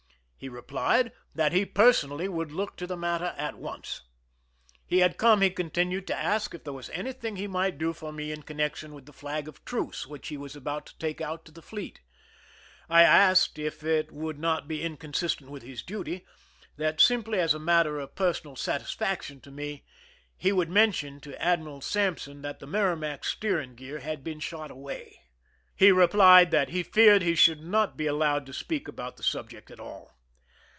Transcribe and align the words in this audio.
He 0.43 0.49
replied 0.49 1.11
that 1.35 1.51
he 1.51 1.65
personally 1.67 2.27
would 2.27 2.51
look 2.51 2.75
to 2.77 2.87
the 2.87 2.97
matter 2.97 3.35
at 3.37 3.59
once. 3.59 4.01
He 4.87 4.97
had 5.01 5.17
come, 5.17 5.41
he 5.41 5.51
continued, 5.51 6.07
to 6.07 6.17
ask 6.17 6.55
if 6.55 6.63
there 6.63 6.73
was 6.73 6.89
any 6.89 7.13
thing 7.13 7.35
he 7.35 7.45
might 7.45 7.77
do 7.77 7.93
for 7.93 8.11
me 8.11 8.31
in 8.31 8.41
connection 8.41 8.95
with 8.95 9.05
the 9.05 9.13
flag 9.13 9.47
of 9.47 9.63
truce 9.65 10.07
which 10.07 10.29
he 10.29 10.37
was 10.37 10.55
about 10.55 10.87
to 10.87 10.97
take 10.97 11.21
out 11.21 11.45
to 11.45 11.51
the 11.51 11.61
fleet. 11.61 12.01
I 12.89 13.03
asked, 13.03 13.59
if 13.59 13.83
it 13.83 14.11
would 14.11 14.39
not 14.39 14.67
be 14.67 14.81
inconsistent 14.81 15.51
with 15.51 15.61
his 15.61 15.83
duty, 15.83 16.25
that, 16.75 16.99
simply 16.99 17.39
as 17.39 17.53
a 17.53 17.59
matter 17.59 17.99
of 17.99 18.15
personal 18.15 18.55
satisfaction 18.55 19.41
to 19.41 19.51
me, 19.51 19.85
he 20.35 20.51
would 20.51 20.71
mention 20.71 21.19
to 21.19 21.39
Admiral 21.39 21.81
Sampson 21.81 22.41
that 22.41 22.57
the 22.57 22.65
Merrimac^s 22.67 23.25
steering 23.25 23.75
gear 23.75 23.99
had 23.99 24.23
been 24.23 24.39
shot 24.39 24.71
away. 24.71 25.21
He 25.75 25.91
replied 25.91 26.49
that 26.49 26.69
he 26.69 26.81
feared 26.81 27.21
he 27.21 27.35
should 27.35 27.61
not 27.63 27.95
be 27.95 28.07
allowed 28.07 28.47
to 28.47 28.53
speak 28.53 28.87
about 28.87 29.17
the 29.17 29.23
subject 29.23 29.69
at 29.69 29.79
all. 29.79 30.13